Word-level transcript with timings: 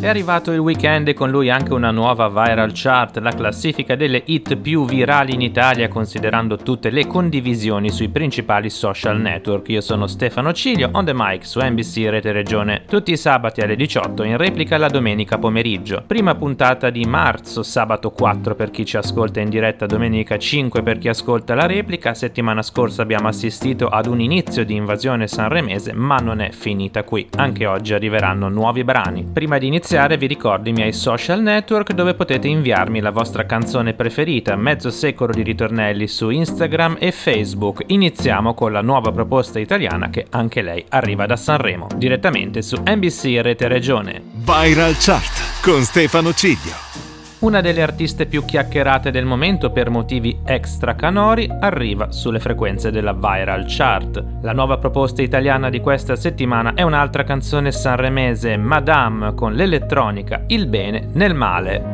È 0.00 0.08
arrivato 0.08 0.52
il 0.52 0.58
weekend 0.58 1.08
e 1.08 1.14
con 1.14 1.30
lui 1.30 1.48
anche 1.48 1.72
una 1.72 1.90
nuova 1.90 2.28
viral 2.28 2.72
chart, 2.74 3.18
la 3.18 3.32
classifica 3.32 3.94
delle 3.94 4.22
hit 4.26 4.56
più 4.56 4.84
virali 4.84 5.32
in 5.32 5.40
Italia 5.40 5.88
considerando 5.88 6.56
tutte 6.56 6.90
le 6.90 7.06
condivisioni 7.06 7.90
sui 7.90 8.10
principali 8.10 8.68
social 8.68 9.18
network. 9.18 9.70
Io 9.70 9.80
sono 9.80 10.06
Stefano 10.06 10.52
Ciglio, 10.52 10.90
on 10.92 11.06
the 11.06 11.12
mic 11.14 11.46
su 11.46 11.58
NBC 11.58 12.08
Rete 12.10 12.32
Regione, 12.32 12.82
tutti 12.86 13.12
i 13.12 13.16
sabati 13.16 13.62
alle 13.62 13.76
18 13.76 14.24
in 14.24 14.36
replica 14.36 14.76
la 14.76 14.88
domenica 14.88 15.38
pomeriggio. 15.38 16.02
Prima 16.06 16.34
puntata 16.34 16.90
di 16.90 17.04
marzo, 17.06 17.62
sabato 17.62 18.10
4 18.10 18.54
per 18.54 18.70
chi 18.70 18.84
ci 18.84 18.98
ascolta 18.98 19.40
in 19.40 19.48
diretta, 19.48 19.86
domenica 19.86 20.36
5 20.36 20.82
per 20.82 20.98
chi 20.98 21.08
ascolta 21.08 21.54
la 21.54 21.66
replica. 21.66 22.12
Settimana 22.12 22.60
scorsa 22.60 23.00
abbiamo 23.00 23.28
assistito 23.28 23.88
ad 23.88 24.06
un 24.06 24.20
inizio 24.20 24.66
di 24.66 24.74
invasione 24.74 25.28
sanremese, 25.28 25.94
ma 25.94 26.16
non 26.16 26.40
è 26.40 26.50
finita 26.50 27.04
qui. 27.04 27.26
Anche 27.36 27.64
oggi 27.64 27.94
arriveranno 27.94 28.50
nuovi 28.50 28.84
brani. 28.84 29.24
Prima 29.32 29.56
di 29.56 29.66
iniziare 29.68 29.83
iniziare 29.84 30.16
vi 30.16 30.26
ricordo 30.26 30.70
i 30.70 30.72
miei 30.72 30.94
social 30.94 31.42
network 31.42 31.92
dove 31.92 32.14
potete 32.14 32.48
inviarmi 32.48 33.00
la 33.00 33.10
vostra 33.10 33.44
canzone 33.44 33.92
preferita, 33.92 34.56
mezzo 34.56 34.88
secolo 34.88 35.34
di 35.34 35.42
ritornelli 35.42 36.08
su 36.08 36.30
Instagram 36.30 36.96
e 36.98 37.12
Facebook. 37.12 37.82
Iniziamo 37.88 38.54
con 38.54 38.72
la 38.72 38.80
nuova 38.80 39.12
proposta 39.12 39.58
italiana 39.58 40.08
che 40.08 40.24
anche 40.30 40.62
lei 40.62 40.82
arriva 40.88 41.26
da 41.26 41.36
Sanremo, 41.36 41.88
direttamente 41.96 42.62
su 42.62 42.82
NBC 42.82 43.40
Rete 43.42 43.68
Regione. 43.68 44.22
Viral 44.32 44.96
Chart 44.98 45.60
con 45.60 45.82
Stefano 45.82 46.32
Ciglio. 46.32 47.03
Una 47.44 47.60
delle 47.60 47.82
artiste 47.82 48.24
più 48.24 48.42
chiacchierate 48.42 49.10
del 49.10 49.26
momento 49.26 49.70
per 49.70 49.90
motivi 49.90 50.40
extra 50.46 50.94
canori 50.94 51.46
arriva 51.60 52.10
sulle 52.10 52.40
frequenze 52.40 52.90
della 52.90 53.12
Viral 53.12 53.66
Chart. 53.68 54.24
La 54.40 54.54
nuova 54.54 54.78
proposta 54.78 55.20
italiana 55.20 55.68
di 55.68 55.80
questa 55.80 56.16
settimana 56.16 56.72
è 56.72 56.80
un'altra 56.80 57.22
canzone 57.22 57.70
sanremese, 57.70 58.56
Madame, 58.56 59.34
con 59.34 59.52
l'elettronica 59.52 60.44
Il 60.46 60.68
bene 60.68 61.06
nel 61.12 61.34
male. 61.34 61.93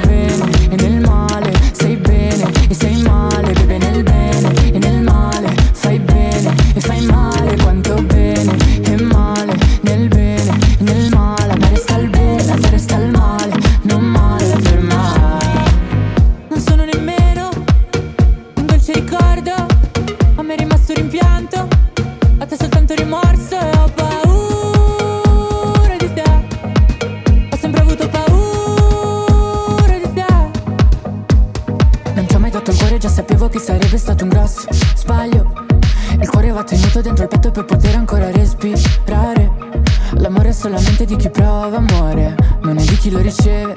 di 41.11 41.17
chi 41.17 41.29
prova 41.29 41.75
amore, 41.75 42.35
non 42.61 42.77
è 42.77 42.83
di 42.83 42.95
chi 42.95 43.09
lo 43.11 43.19
riceve. 43.19 43.73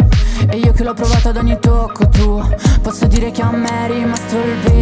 E 0.49 0.57
io 0.57 0.73
che 0.73 0.85
l'ho 0.85 0.95
provato 0.95 1.31
ad 1.31 1.37
ogni 1.37 1.57
tocco 1.59 2.07
tuo 2.09 2.47
Posso 2.83 3.07
dire 3.07 3.31
che 3.31 3.41
a 3.41 3.51
me 3.51 3.87
è 3.87 3.91
rimasto 3.91 4.37
il 4.37 4.59
bene 4.63 4.74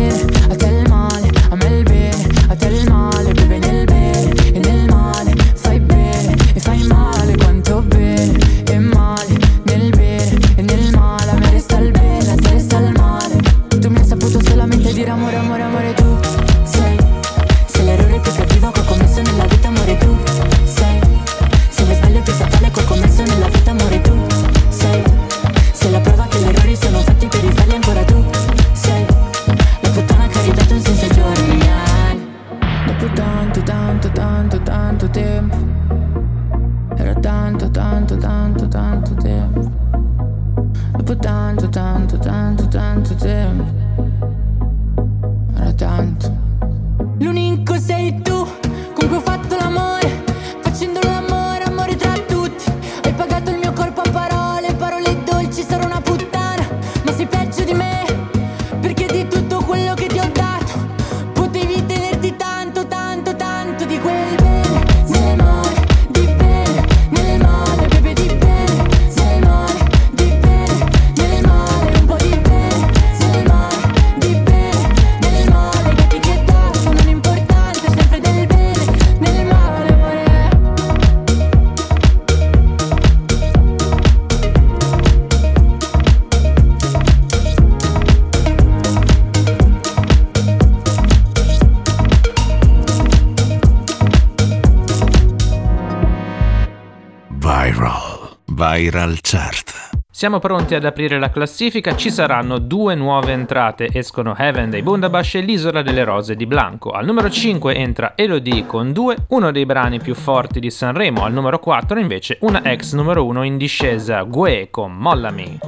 Viral. 98.83 99.19
Chart. 99.21 99.91
Siamo 100.11 100.41
pronti 100.41 100.75
ad 100.75 100.84
aprire 100.84 101.21
la 101.21 101.31
classifica, 101.31 101.95
ci 101.95 102.11
saranno 102.11 102.59
due 102.59 102.97
nuove 102.97 103.31
entrate, 103.31 103.89
escono 103.93 104.34
Heaven 104.37 104.71
dei 104.71 104.83
Bundabash 104.83 105.37
e 105.37 105.41
l'Isola 105.41 105.83
delle 105.83 106.03
Rose 106.03 106.34
di 106.34 106.47
Blanco. 106.47 106.91
Al 106.91 107.05
numero 107.05 107.31
5 107.31 107.77
entra 107.77 108.15
Elodie 108.17 108.67
con 108.67 108.93
due, 108.93 109.15
uno 109.29 109.53
dei 109.53 109.67
brani 109.67 110.01
più 110.01 110.17
forti 110.17 110.59
di 110.59 110.69
Sanremo, 110.69 111.23
al 111.23 111.33
numero 111.33 111.61
4 111.61 112.01
invece 112.01 112.39
una 112.41 112.65
ex 112.65 112.95
numero 112.95 113.25
1 113.25 113.45
in 113.45 113.57
discesa, 113.57 114.23
Gue 114.23 114.67
con 114.69 114.93
Mollami. 114.93 115.61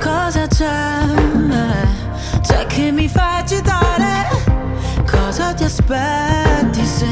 Cosa 0.00 0.46
c'è? 0.46 1.00
C'è 2.40 2.66
che 2.68 2.90
mi 2.90 3.06
fa 3.06 3.36
agitare? 3.36 4.28
Cosa 5.06 5.52
ti 5.52 5.64
aspetti 5.64 6.84
se 6.86 7.06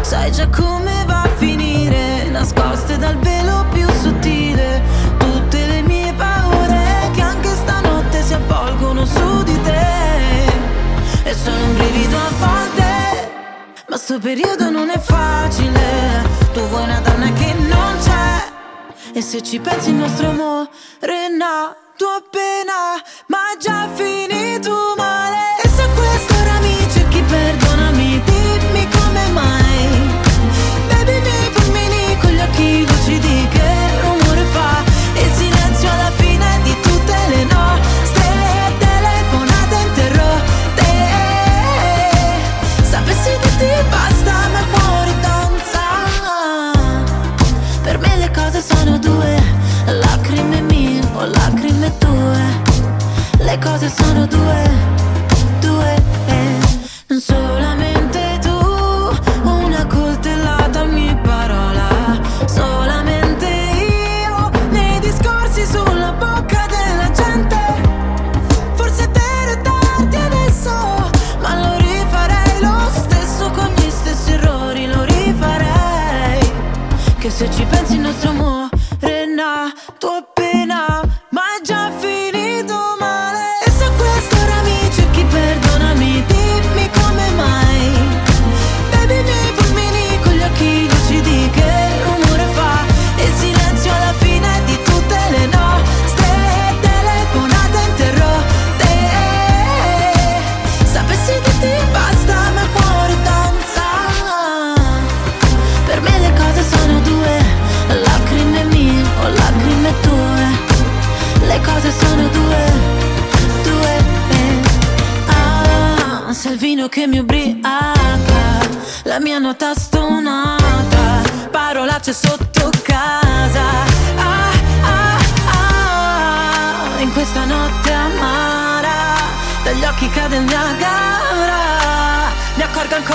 sai 0.00 0.32
già 0.32 0.48
come 0.48 1.04
va 1.06 1.24
a 1.24 1.28
finire? 1.36 2.28
Nascoste 2.30 2.96
dal 2.96 3.18
velo 3.18 3.66
più 3.70 3.86
sottile 3.90 4.19
avvolgono 8.34 9.04
su 9.04 9.42
di 9.42 9.60
te. 9.62 10.46
E 11.24 11.34
sono 11.34 11.64
un 11.64 11.74
brivido 11.74 12.16
a 12.16 12.30
volte 12.38 13.32
Ma 13.88 13.96
sto 13.96 14.18
periodo 14.18 14.70
non 14.70 14.88
è 14.90 14.98
facile. 14.98 16.28
Tu 16.52 16.60
vuoi 16.60 16.82
una 16.82 17.00
donna 17.00 17.32
che 17.32 17.52
non 17.54 17.98
c'è 18.02 19.12
E 19.12 19.20
se 19.22 19.42
ci 19.42 19.60
pensi 19.60 19.90
il 19.90 19.96
nostro 19.96 20.30
amore 20.30 20.68
è 20.98 21.28
nato 21.28 22.06
appena 22.06 23.00
Ma 23.26 23.56
già 23.58 23.88
finito 23.94 24.94
male 24.96 25.49
cose 53.80 53.94
sono 53.96 54.26
due, 54.26 54.62
due, 55.60 55.94
eh. 56.26 57.18
solamente 57.18 58.38
tu, 58.42 59.48
una 59.48 59.86
coltellata 59.86 60.82
ogni 60.82 61.18
parola, 61.22 61.88
solamente 62.44 63.46
io, 63.46 64.50
nei 64.70 65.00
discorsi 65.00 65.64
sulla 65.64 66.12
bocca 66.12 66.66
della 66.68 67.10
gente, 67.10 67.56
forse 68.74 69.08
per 69.08 69.60
tardi 69.62 70.16
adesso, 70.16 71.10
ma 71.40 71.54
lo 71.54 71.76
rifarei 71.78 72.60
lo 72.60 72.90
stesso 72.92 73.50
con 73.50 73.72
gli 73.76 73.90
stessi 73.90 74.32
errori, 74.32 74.86
lo 74.88 75.04
rifarei, 75.04 76.52
che 77.18 77.30
se 77.30 77.50
ci 77.50 77.64
pensi 77.64 77.94
il 77.94 78.00
nostro 78.00 78.28
amore 78.28 78.39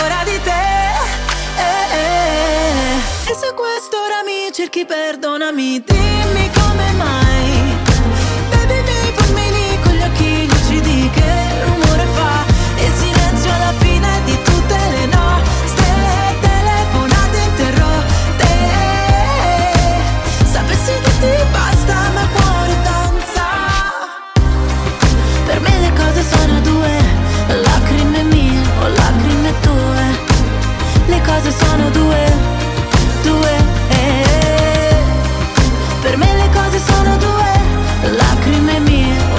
ancora 0.06 0.24
di 0.24 0.40
te 0.42 0.64
eh, 1.58 1.96
eh. 1.98 3.32
E 3.32 3.36
se 3.36 3.54
quest'ora 3.54 4.24
mi 4.24 4.52
cerchi 4.52 4.86
perdonami 4.86 5.84
Dimmi 5.84 6.50
come 6.54 6.65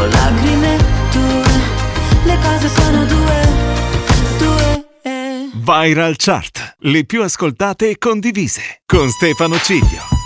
mie 0.07 0.09
o 0.09 0.11
lacrime 0.11 0.77
tue 1.11 1.45
Le 2.25 2.39
cose 2.43 2.69
sono 2.69 3.05
due 3.05 3.65
Viral 5.53 6.15
Chart, 6.17 6.77
le 6.81 7.05
più 7.05 7.25
ascoltate 7.25 7.91
e 7.91 7.99
condivise, 7.99 8.83
con 8.87 9.11
Stefano 9.11 9.59
Ciglio. 9.59 10.26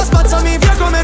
Spazzami 0.31 0.57
via 0.59 0.75
come 0.77 1.03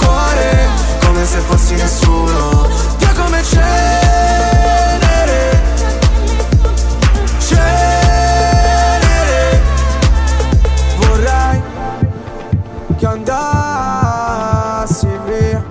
se 1.31 1.39
fossi 1.39 1.75
nessuno. 1.75 2.67
Via 2.97 3.13
come 3.13 3.41
cenere. 3.41 3.69
Cenere. 7.39 8.81
Vorrei 10.97 11.61
che 12.97 13.05
andassi 13.07 14.27
via. 15.25 15.63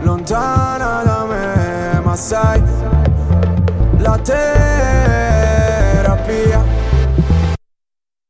Lontana 0.00 1.02
da 1.04 1.24
me 1.24 2.00
Ma 2.02 2.16
sai 2.16 2.60
La 3.98 4.18
terapia. 4.18 5.22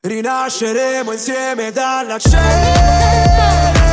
Rinasceremo 0.03 1.13
insieme 1.13 1.73
dalla 1.73 2.19
cenere 2.19 3.84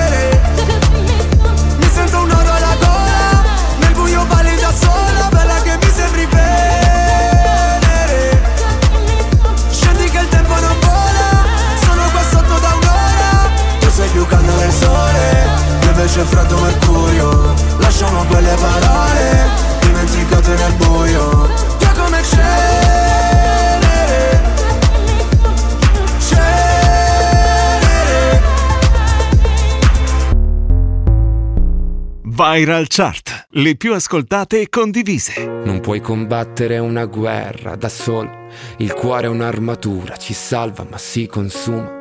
sento 1.92 2.20
un 2.22 2.28
nodo 2.28 2.52
alla 2.52 2.76
gola 2.80 3.44
Nel 3.80 3.94
buio 3.94 4.26
balli 4.26 4.56
da 4.56 4.74
sola 4.74 5.28
Bella 5.30 5.62
che 5.62 5.78
mi 5.78 5.92
sembri 5.94 6.26
venere 6.26 7.72
Scendi 9.70 10.10
che 10.10 10.20
il 10.20 10.28
tempo 10.30 10.54
non 10.54 10.80
vola 10.80 11.44
Sono 11.84 12.10
qua 12.12 12.22
sotto 12.32 12.60
da 12.60 12.74
un'ora 12.80 13.50
Tu 13.80 13.90
sei 13.90 14.10
più 14.10 14.26
caldo 14.26 14.56
del 14.58 14.72
sole 14.72 15.50
Io 15.84 15.90
invece 15.90 16.22
freddo 16.22 16.58
mercurio 16.60 17.54
Lasciamo 17.80 18.24
quelle 18.26 18.56
parole 18.56 19.50
Dimenticate 19.82 20.56
nel 20.56 20.74
buio 20.74 21.50
Che 21.78 21.92
come 21.98 22.24
cenere 22.24 22.82
Viral 32.42 32.88
Chart, 32.88 33.50
le 33.52 33.76
più 33.76 33.94
ascoltate 33.94 34.62
e 34.62 34.68
condivise. 34.68 35.46
Non 35.46 35.80
puoi 35.80 36.02
combattere 36.02 36.80
una 36.80 37.06
guerra 37.06 37.76
da 37.76 37.88
solo, 37.88 38.48
il 38.78 38.94
cuore 38.94 39.28
è 39.28 39.30
un'armatura, 39.30 40.18
ci 40.18 40.34
salva 40.34 40.84
ma 40.90 40.98
si 40.98 41.28
consuma. 41.28 42.01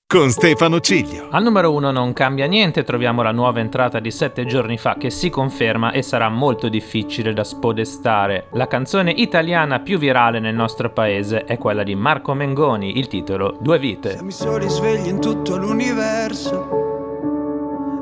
con 0.11 0.29
Stefano 0.29 0.81
Ciglio. 0.81 1.27
Al 1.29 1.41
numero 1.41 1.71
1 1.71 1.89
non 1.89 2.11
cambia 2.11 2.45
niente, 2.45 2.83
troviamo 2.83 3.21
la 3.21 3.31
nuova 3.31 3.61
entrata 3.61 4.01
di 4.01 4.11
7 4.11 4.45
giorni 4.45 4.77
fa 4.77 4.97
che 4.99 5.09
si 5.09 5.29
conferma 5.29 5.93
e 5.93 6.01
sarà 6.01 6.27
molto 6.27 6.67
difficile 6.67 7.31
da 7.31 7.45
spodestare. 7.45 8.47
La 8.51 8.67
canzone 8.67 9.11
italiana 9.11 9.79
più 9.79 9.97
virale 9.97 10.41
nel 10.41 10.53
nostro 10.53 10.89
paese 10.89 11.45
è 11.45 11.57
quella 11.57 11.83
di 11.83 11.95
Marco 11.95 12.33
Mengoni, 12.33 12.97
il 12.97 13.07
titolo 13.07 13.55
Due 13.57 13.79
vite. 13.79 14.11
Siamo 14.11 14.27
i 14.27 14.33
soli 14.33 14.67
svegli 14.67 15.07
in 15.07 15.21
tutto 15.21 15.55
l'universo 15.55 16.67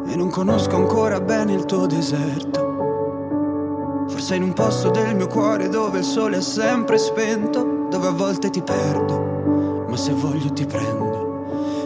e 0.10 0.16
non 0.16 0.32
conosco 0.32 0.78
ancora 0.78 1.22
bene 1.22 1.54
il 1.54 1.66
tuo 1.66 1.86
deserto. 1.86 4.08
Forse 4.08 4.34
in 4.34 4.42
un 4.42 4.54
posto 4.54 4.90
del 4.90 5.16
mio 5.16 5.28
cuore 5.28 5.70
dove 5.70 6.00
il 6.00 6.06
sole 6.06 6.38
è 6.38 6.42
sempre 6.42 6.98
spento, 6.98 7.86
dove 7.88 8.08
a 8.08 8.14
volte 8.14 8.50
ti 8.50 8.64
perdo, 8.64 9.86
ma 9.88 9.96
se 9.96 10.12
voglio 10.14 10.52
ti 10.52 10.66
prendo. 10.66 11.09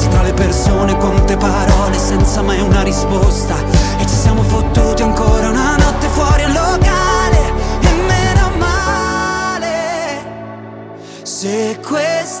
Persi 0.00 0.14
tra 0.14 0.22
le 0.22 0.32
persone, 0.32 0.96
quante 0.96 1.36
parole 1.36 1.98
senza 1.98 2.40
mai 2.40 2.58
una 2.62 2.80
risposta. 2.80 3.54
E 3.98 4.06
ci 4.06 4.14
siamo 4.14 4.42
fottuti 4.42 5.02
ancora 5.02 5.50
una 5.50 5.76
notte 5.76 6.06
fuori 6.08 6.42
al 6.42 6.52
locale. 6.52 7.52
E 7.80 7.92
meno 8.06 8.50
male 8.56 10.22
Se 11.22 11.78
It's 11.78 12.40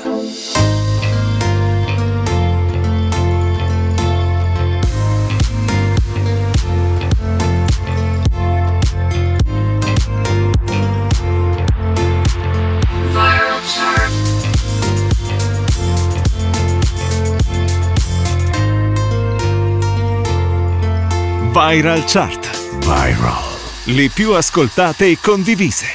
Viral 21.53 22.05
Chart. 22.05 22.49
Viral. 22.79 23.43
Le 23.87 24.07
più 24.07 24.31
ascoltate 24.31 25.07
e 25.07 25.17
condivise. 25.21 25.85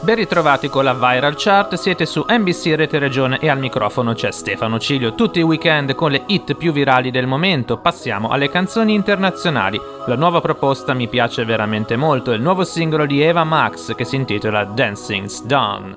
Ben 0.00 0.14
ritrovati 0.14 0.70
con 0.70 0.84
la 0.84 0.94
Viral 0.94 1.34
Chart, 1.36 1.74
siete 1.74 2.06
su 2.06 2.24
NBC 2.26 2.74
Rete 2.74 2.98
Regione 2.98 3.38
e 3.38 3.50
al 3.50 3.58
microfono 3.58 4.14
c'è 4.14 4.30
Stefano 4.30 4.78
Ciglio. 4.78 5.14
Tutti 5.14 5.40
i 5.40 5.42
weekend 5.42 5.94
con 5.94 6.10
le 6.10 6.22
hit 6.26 6.54
più 6.54 6.72
virali 6.72 7.10
del 7.10 7.26
momento, 7.26 7.76
passiamo 7.76 8.30
alle 8.30 8.48
canzoni 8.48 8.94
internazionali. 8.94 9.78
La 10.06 10.16
nuova 10.16 10.40
proposta 10.40 10.94
mi 10.94 11.06
piace 11.06 11.44
veramente 11.44 11.96
molto, 11.96 12.32
è 12.32 12.36
il 12.36 12.40
nuovo 12.40 12.64
singolo 12.64 13.04
di 13.04 13.20
Eva 13.20 13.44
Max 13.44 13.94
che 13.94 14.06
si 14.06 14.16
intitola 14.16 14.64
Dancing's 14.64 15.42
Done. 15.42 15.94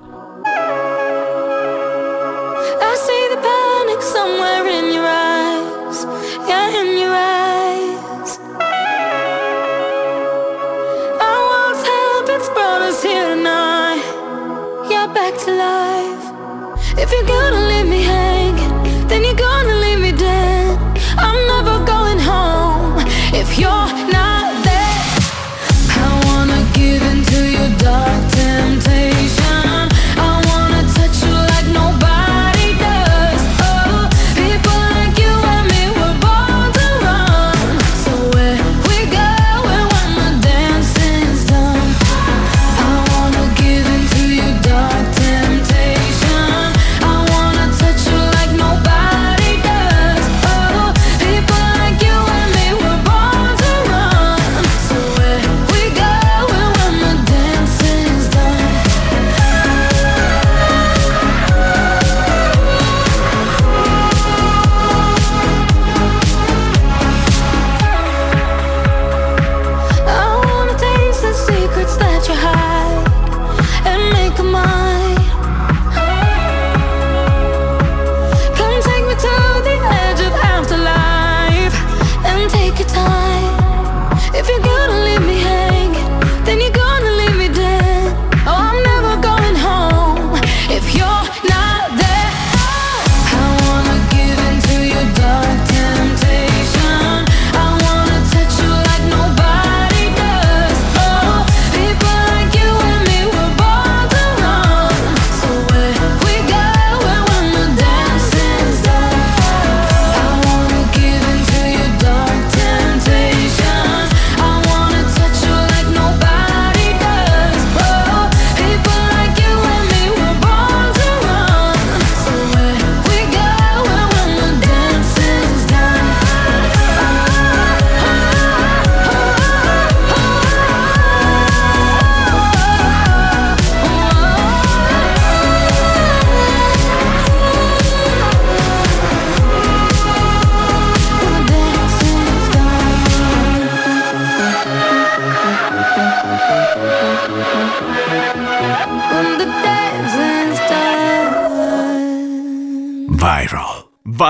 I 2.82 2.94
see 2.94 3.28
the 3.30 3.40
panic 3.40 4.02
somewhere 4.02 4.68
in 4.68 4.92
your 4.92 5.06
eyes, 5.06 6.06
yeah, 6.46 6.68
in 6.78 6.98
your 6.98 7.14
eyes. 7.14 7.45
back 15.16 15.34
to 15.38 15.50
life 15.50 16.98
if 16.98 17.10
you're 17.10 17.24
gonna 17.24 17.68
leave 17.68 17.88
me 17.88 18.02
hanging. 18.02 18.45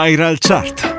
Viral 0.07 0.38
Chart. 0.38 0.95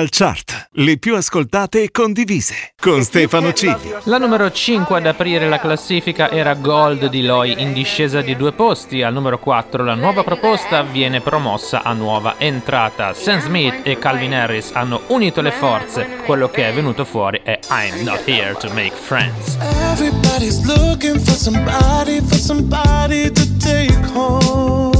Viral 0.00 0.08
Chart, 0.10 0.68
le 0.72 0.96
più 0.96 1.14
ascoltate 1.14 1.82
e 1.82 1.90
condivise, 1.90 2.72
con 2.80 3.02
Stefano 3.02 3.52
Cilio. 3.52 4.00
La 4.04 4.16
numero 4.16 4.50
5 4.50 4.96
ad 4.96 5.04
aprire 5.04 5.46
la 5.46 5.58
classifica 5.58 6.30
era 6.30 6.54
Gold 6.54 7.06
di 7.08 7.22
Loi 7.22 7.60
in 7.60 7.74
discesa 7.74 8.22
di 8.22 8.34
due 8.34 8.52
posti. 8.52 9.02
Al 9.02 9.12
numero 9.12 9.38
4 9.38 9.84
la 9.84 9.94
nuova 9.94 10.24
proposta 10.24 10.82
viene 10.82 11.20
promossa 11.20 11.82
a 11.82 11.92
nuova 11.92 12.36
entrata. 12.38 13.12
Sam 13.12 13.40
Smith 13.40 13.80
e 13.82 13.98
Calvin 13.98 14.32
Harris 14.32 14.70
hanno 14.72 15.02
unito 15.08 15.42
le 15.42 15.52
forze. 15.52 16.06
Quello 16.24 16.48
che 16.48 16.68
è 16.68 16.72
venuto 16.72 17.04
fuori 17.04 17.40
è 17.42 17.58
I'm 17.68 18.02
not 18.02 18.22
here 18.26 18.54
to 18.54 18.72
make 18.72 18.94
friends. 18.94 19.58
Everybody's 19.92 20.64
looking 20.64 21.18
for 21.18 21.34
somebody, 21.34 22.20
for 22.22 22.38
somebody 22.38 23.30
to 23.30 23.56
take 23.58 23.98
home. 24.14 24.99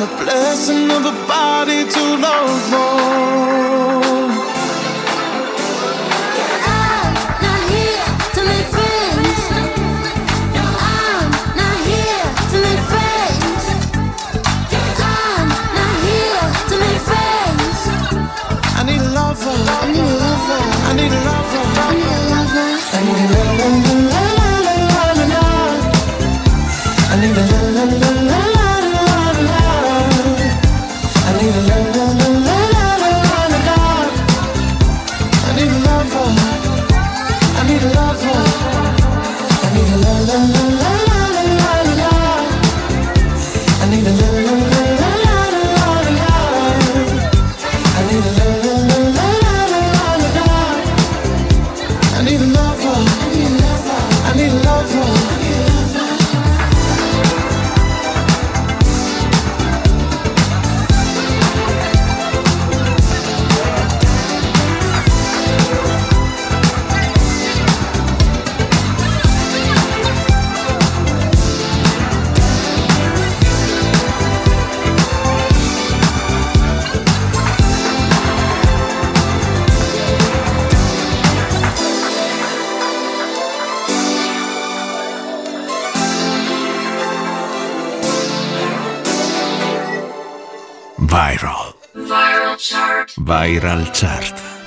I'm 0.00 0.08
a 0.08 0.24
blessing 0.24 0.90
of 0.92 1.04
a 1.04 1.12
body 1.26 1.84
to 1.84 2.00
love 2.16 2.72
on. 2.72 2.89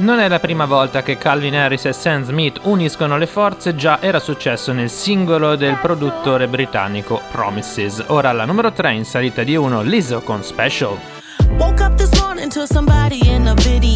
Non 0.03 0.19
è 0.19 0.27
la 0.27 0.39
prima 0.39 0.65
volta 0.65 1.01
che 1.01 1.17
Calvin 1.17 1.55
Harris 1.55 1.85
e 1.85 1.93
Sam 1.93 2.25
Smith 2.25 2.59
uniscono 2.63 3.17
le 3.17 3.25
forze, 3.25 3.73
già 3.73 4.01
era 4.01 4.19
successo 4.19 4.73
nel 4.73 4.89
singolo 4.89 5.55
del 5.55 5.77
produttore 5.77 6.49
britannico 6.49 7.21
Promises. 7.31 8.03
Ora 8.07 8.27
alla 8.27 8.43
numero 8.43 8.73
3 8.73 8.91
in 8.95 9.05
salita 9.05 9.43
di 9.43 9.55
1 9.55 9.81
Lizzo 9.81 10.19
con 10.19 10.43
Special. 10.43 10.97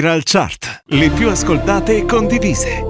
Viral 0.00 0.22
Chart. 0.24 0.84
Le 0.86 1.10
più 1.10 1.28
ascoltate 1.28 1.98
e 1.98 2.06
condivise. 2.06 2.89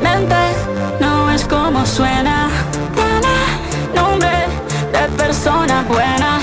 Claramente 0.00 0.34
no 0.98 1.30
es 1.30 1.44
como 1.44 1.84
suena. 1.84 2.48
Tiene 2.94 3.94
nombre 3.94 4.46
de 4.92 5.08
persona 5.16 5.84
buena. 5.88 6.40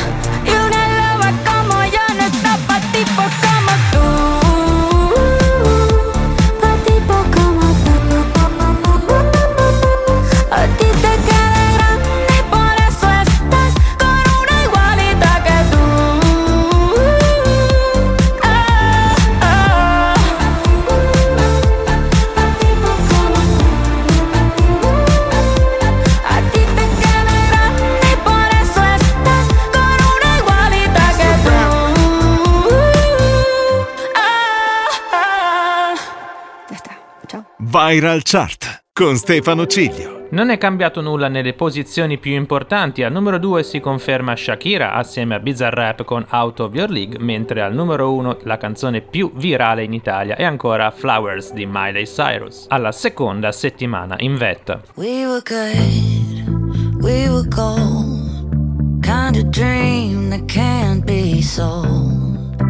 Viral 37.90 38.22
Chart 38.22 38.84
con 38.92 39.16
Stefano 39.16 39.66
Ciglio. 39.66 40.28
Non 40.32 40.50
è 40.50 40.58
cambiato 40.58 41.00
nulla 41.00 41.30
nelle 41.30 41.54
posizioni 41.54 42.18
più 42.18 42.34
importanti, 42.34 43.02
al 43.02 43.14
numero 43.14 43.40
2 43.40 43.64
si 43.64 43.80
conferma 43.80 44.36
Shakira 44.36 44.92
assieme 44.92 45.36
a 45.36 45.40
Bizarrap 45.40 46.04
con 46.04 46.26
Out 46.30 46.60
of 46.60 46.74
Your 46.74 46.90
League, 46.90 47.18
mentre 47.18 47.62
al 47.62 47.74
numero 47.74 48.12
1 48.12 48.40
la 48.42 48.58
canzone 48.58 49.00
più 49.00 49.32
virale 49.36 49.86
in 49.86 49.94
Italia 49.94 50.36
è 50.36 50.44
ancora 50.44 50.92
Flowers 50.92 51.54
di 51.54 51.66
Miley 51.66 52.04
Cyrus, 52.04 52.66
alla 52.68 52.92
seconda 52.92 53.54
settimana 53.54 54.16
in 54.18 54.36
vetta. 54.36 54.82
We 54.96 55.26
were 55.26 55.42
good, 55.42 57.02
we 57.02 57.30
were 57.30 57.48
gold. 57.48 59.00
Kind 59.02 59.38
of 59.38 59.44
dream 59.44 60.30
that 60.32 60.44
can't 60.46 61.06
be 61.06 61.42
sold. 61.42 62.62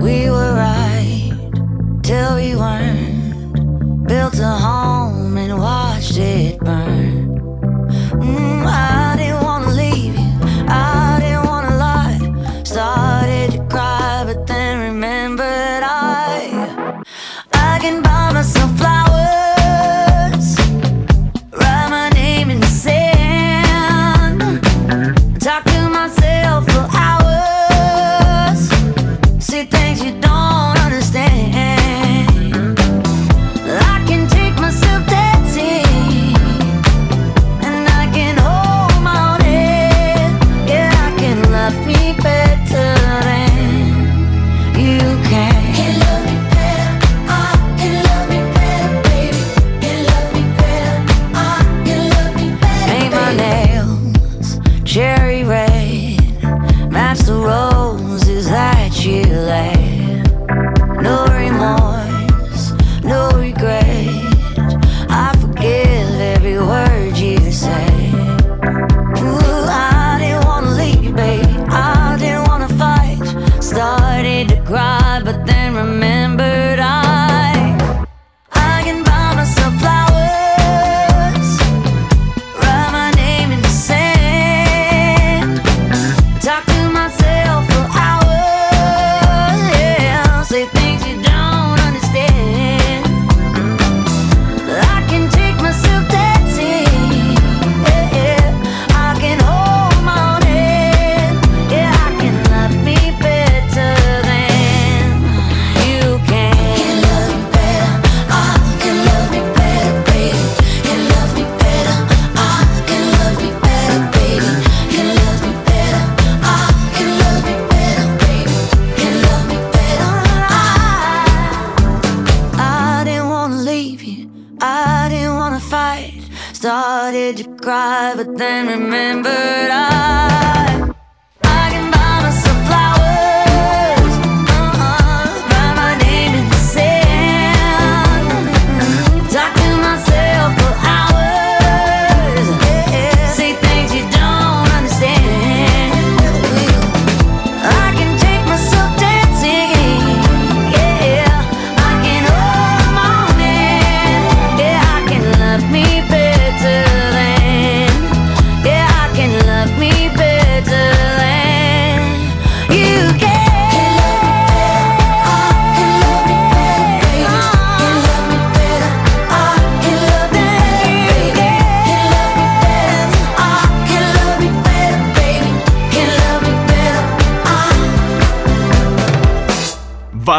We 0.00 0.28
were 0.28 0.52
right 0.52 1.32
till 2.02 2.34
we 2.34 2.54
weren't. 2.54 3.15
Built 4.06 4.38
a 4.38 4.46
home 4.46 5.36
and 5.36 5.58
watched 5.58 6.16
it 6.16 6.60
burn. 6.60 7.38
Mm, 8.20 8.64
I 8.64 9.16
didn't 9.16 9.45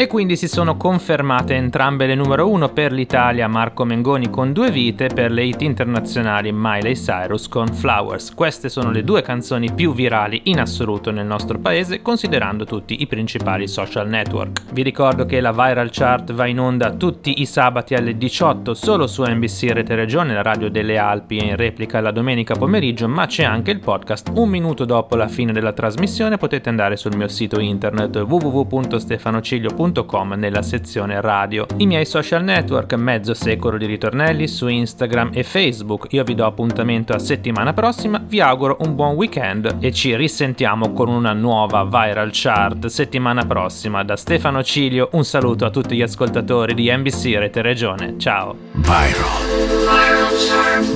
E 0.00 0.06
quindi 0.06 0.34
si 0.34 0.48
sono 0.48 0.78
confermate 0.78 1.54
entrambe 1.54 2.06
le 2.06 2.14
numero 2.14 2.48
uno 2.48 2.70
per 2.70 2.90
l'Italia 2.90 3.46
Marco 3.48 3.84
Mengoni 3.84 4.30
con 4.30 4.50
Due 4.50 4.70
Vite 4.70 5.08
per 5.08 5.30
le 5.30 5.44
hit 5.44 5.60
internazionali 5.60 6.52
Miley 6.54 6.94
Cyrus 6.94 7.48
con 7.48 7.66
Flowers. 7.66 8.32
Queste 8.32 8.70
sono 8.70 8.92
le 8.92 9.04
due 9.04 9.20
canzoni 9.20 9.70
più 9.74 9.92
virali 9.92 10.40
in 10.44 10.58
assoluto 10.58 11.10
nel 11.10 11.26
nostro 11.26 11.58
paese 11.58 12.00
considerando 12.00 12.64
tutti 12.64 13.02
i 13.02 13.06
principali 13.06 13.68
social 13.68 14.08
network. 14.08 14.72
Vi 14.72 14.82
ricordo 14.82 15.26
che 15.26 15.38
la 15.42 15.52
Viral 15.52 15.90
Chart 15.92 16.32
va 16.32 16.46
in 16.46 16.60
onda 16.60 16.92
tutti 16.92 17.42
i 17.42 17.44
sabati 17.44 17.92
alle 17.92 18.16
18 18.16 18.72
solo 18.72 19.06
su 19.06 19.22
NBC 19.22 19.68
Rete 19.70 19.96
Regione, 19.96 20.32
la 20.32 20.40
radio 20.40 20.70
delle 20.70 20.96
Alpi 20.96 21.36
e 21.36 21.44
in 21.44 21.56
replica 21.56 22.00
la 22.00 22.10
domenica 22.10 22.54
pomeriggio, 22.54 23.06
ma 23.06 23.26
c'è 23.26 23.44
anche 23.44 23.70
il 23.70 23.80
podcast 23.80 24.32
un 24.34 24.48
minuto 24.48 24.86
dopo 24.86 25.14
la 25.14 25.28
fine 25.28 25.52
della 25.52 25.74
trasmissione, 25.74 26.38
potete 26.38 26.70
andare 26.70 26.96
sul 26.96 27.14
mio 27.16 27.28
sito 27.28 27.60
internet 27.60 28.16
www.stefanociglio.com 28.16 29.88
nella 30.36 30.62
sezione 30.62 31.20
radio. 31.20 31.66
I 31.78 31.86
miei 31.86 32.04
social 32.04 32.44
network, 32.44 32.94
mezzo 32.94 33.34
secolo 33.34 33.76
di 33.76 33.86
ritornelli 33.86 34.46
su 34.46 34.68
Instagram 34.68 35.30
e 35.32 35.42
Facebook. 35.42 36.06
Io 36.10 36.24
vi 36.24 36.34
do 36.34 36.46
appuntamento 36.46 37.12
a 37.12 37.18
settimana 37.18 37.72
prossima, 37.72 38.22
vi 38.24 38.40
auguro 38.40 38.76
un 38.80 38.94
buon 38.94 39.14
weekend 39.14 39.76
e 39.80 39.92
ci 39.92 40.14
risentiamo 40.14 40.92
con 40.92 41.08
una 41.08 41.32
nuova 41.32 41.84
viral 41.84 42.30
chart 42.32 42.86
settimana 42.86 43.44
prossima. 43.44 44.04
Da 44.04 44.16
Stefano 44.16 44.62
Cilio 44.62 45.08
un 45.12 45.24
saluto 45.24 45.64
a 45.64 45.70
tutti 45.70 45.96
gli 45.96 46.02
ascoltatori 46.02 46.74
di 46.74 46.90
NBC 46.90 47.34
Rete 47.36 47.62
Regione. 47.62 48.14
Ciao. 48.18 48.56
Viral. 48.72 49.50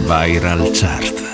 Viral 0.07 0.71
Chart. 0.73 1.34